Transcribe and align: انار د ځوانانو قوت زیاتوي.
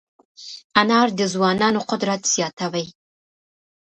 انار 0.81 1.07
د 1.19 1.21
ځوانانو 1.33 1.79
قوت 1.89 2.21
زیاتوي. 2.33 2.85